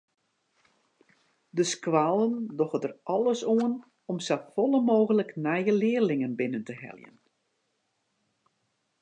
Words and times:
De 1.59 1.63
skoallen 1.71 2.33
dogge 2.61 2.79
der 2.85 2.93
alles 3.15 3.41
oan 3.55 3.73
om 4.11 4.17
safolle 4.29 4.81
mooglik 4.89 5.31
nije 5.45 5.73
learlingen 5.81 6.33
binnen 6.39 6.65
te 6.69 6.75
heljen. 6.83 7.17